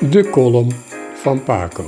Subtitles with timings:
[0.00, 0.70] De column
[1.14, 1.84] van Paco.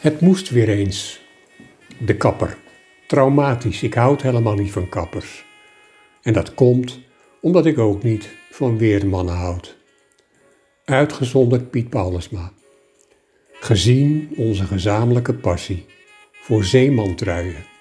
[0.00, 1.20] Het moest weer eens.
[1.98, 2.58] De kapper.
[3.06, 5.44] Traumatisch, ik houd helemaal niet van kappers.
[6.22, 7.00] En dat komt
[7.40, 9.76] omdat ik ook niet van weermannen houd.
[10.84, 12.52] Uitgezonderd Piet Paulusma.
[13.52, 15.86] Gezien onze gezamenlijke passie
[16.32, 17.74] voor zeemantruien.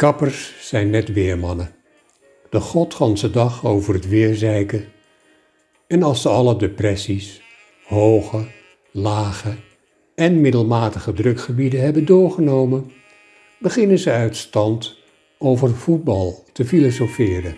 [0.00, 1.74] Kappers zijn net weermannen.
[2.50, 4.84] De godganse dag over het weer zeiken.
[5.86, 7.42] En als ze alle depressies,
[7.84, 8.46] hoge,
[8.90, 9.54] lage
[10.14, 12.92] en middelmatige drukgebieden hebben doorgenomen,
[13.58, 14.98] beginnen ze uit stand
[15.38, 17.56] over voetbal te filosoferen.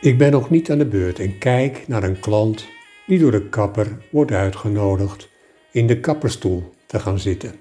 [0.00, 2.68] Ik ben nog niet aan de beurt en kijk naar een klant
[3.06, 5.28] die door de kapper wordt uitgenodigd
[5.72, 7.54] in de kapperstoel te gaan zitten.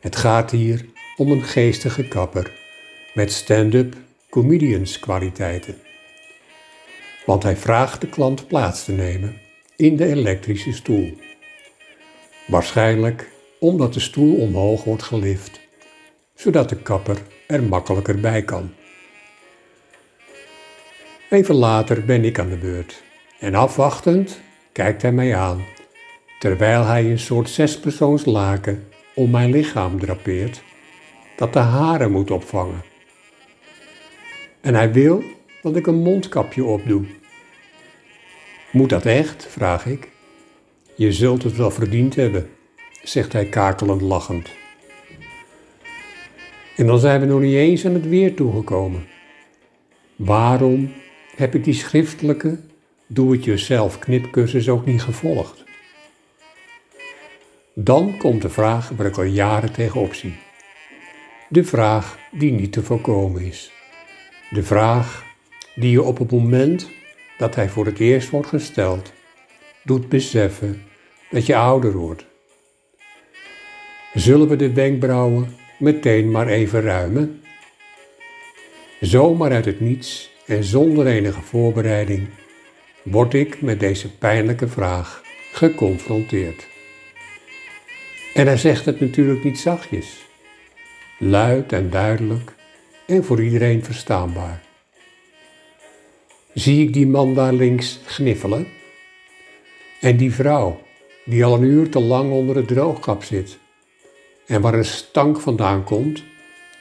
[0.00, 0.84] Het gaat hier
[1.16, 2.52] om een geestige kapper
[3.14, 3.96] met stand-up
[4.30, 5.76] comedians kwaliteiten.
[7.26, 9.40] Want hij vraagt de klant plaats te nemen
[9.76, 11.18] in de elektrische stoel.
[12.46, 15.60] Waarschijnlijk omdat de stoel omhoog wordt gelift,
[16.34, 18.72] zodat de kapper er makkelijker bij kan.
[21.30, 23.02] Even later ben ik aan de beurt
[23.38, 24.40] en afwachtend
[24.72, 25.64] kijkt hij mij aan,
[26.38, 30.62] terwijl hij een soort zespersoons laken om mijn lichaam drapeert,
[31.36, 32.82] dat de haren moet opvangen.
[34.60, 35.22] En hij wil
[35.62, 37.04] dat ik een mondkapje opdoe.
[38.72, 39.46] Moet dat echt?
[39.46, 40.10] vraag ik.
[40.94, 42.50] Je zult het wel verdiend hebben,
[43.02, 44.50] zegt hij kakelend lachend.
[46.76, 49.06] En dan zijn we nog niet eens aan het weer toegekomen.
[50.16, 50.92] Waarom
[51.36, 52.58] heb ik die schriftelijke
[53.06, 55.64] doe-het-jezelf knipcursus ook niet gevolgd?
[57.74, 60.34] Dan komt de vraag waar ik al jaren tegenop zie.
[61.52, 63.72] De vraag die niet te voorkomen is.
[64.50, 65.24] De vraag
[65.74, 66.90] die je op het moment
[67.38, 69.12] dat hij voor het eerst wordt gesteld,
[69.84, 70.82] doet beseffen
[71.30, 72.24] dat je ouder wordt.
[74.14, 77.42] Zullen we de wenkbrauwen meteen maar even ruimen?
[79.00, 82.28] Zomaar uit het niets en zonder enige voorbereiding
[83.02, 86.66] word ik met deze pijnlijke vraag geconfronteerd.
[88.34, 90.30] En hij zegt het natuurlijk niet zachtjes,
[91.24, 92.54] luid en duidelijk
[93.06, 94.62] en voor iedereen verstaanbaar.
[96.54, 98.66] Zie ik die man daar links gniffelen?
[100.00, 100.80] En die vrouw
[101.24, 103.58] die al een uur te lang onder het droogkap zit
[104.46, 106.22] en waar een stank vandaan komt,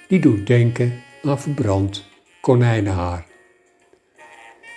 [0.08, 2.06] die doet denken aan verbrand
[2.42, 3.26] konijnenhaar.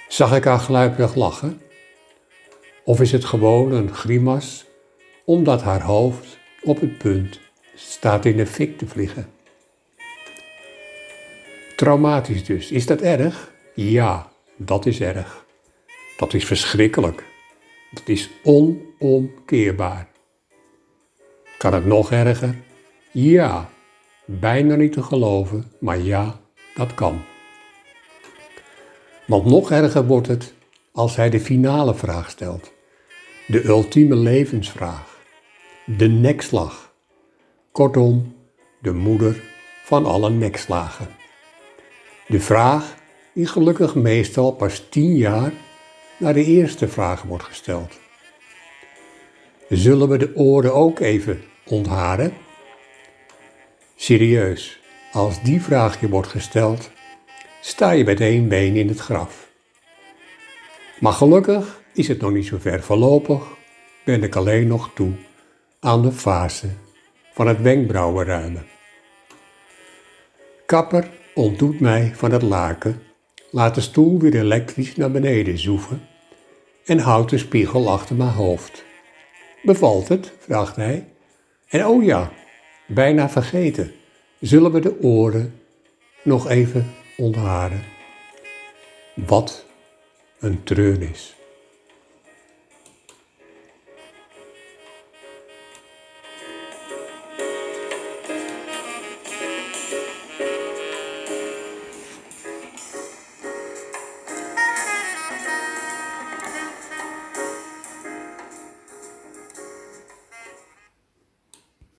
[0.08, 1.60] Zag ik haar gluiperig lachen?
[2.84, 4.64] Of is het gewoon een grimas
[5.24, 7.40] omdat haar hoofd op het punt
[7.74, 9.33] staat in de fik te vliegen?
[11.76, 12.70] Traumatisch dus.
[12.70, 13.52] Is dat erg?
[13.74, 15.44] Ja, dat is erg.
[16.16, 17.24] Dat is verschrikkelijk.
[17.90, 20.08] Dat is onomkeerbaar.
[21.58, 22.54] Kan het nog erger?
[23.12, 23.70] Ja,
[24.24, 26.40] bijna niet te geloven, maar ja,
[26.74, 27.22] dat kan.
[29.26, 30.54] Want nog erger wordt het
[30.92, 32.72] als hij de finale vraag stelt.
[33.46, 35.18] De ultieme levensvraag.
[35.86, 36.94] De nekslag.
[37.72, 38.34] Kortom,
[38.80, 39.42] de moeder
[39.84, 41.08] van alle nekslagen.
[42.26, 42.94] De vraag
[43.32, 45.52] die gelukkig meestal pas tien jaar
[46.16, 47.98] na de eerste vraag wordt gesteld.
[49.68, 52.32] Zullen we de oren ook even ontharen?
[53.96, 54.80] Serieus,
[55.12, 56.90] als die vraag je wordt gesteld,
[57.60, 59.50] sta je met één been in het graf.
[61.00, 62.82] Maar gelukkig is het nog niet zo ver.
[62.82, 63.42] Voorlopig
[64.04, 65.12] ben ik alleen nog toe
[65.80, 66.68] aan de fase
[67.32, 68.66] van het wenkbrauwenruimen.
[70.66, 73.02] Kapper ontdoet mij van het laken,
[73.50, 76.02] laat de stoel weer elektrisch naar beneden zoeven
[76.84, 78.84] en houdt de spiegel achter mijn hoofd.
[79.62, 80.32] Bevalt het?
[80.38, 81.08] vraagt hij.
[81.68, 82.32] En oh ja,
[82.86, 83.92] bijna vergeten,
[84.40, 85.60] zullen we de oren
[86.22, 87.82] nog even ontharen.
[89.14, 89.64] Wat
[90.38, 91.36] een treurnis.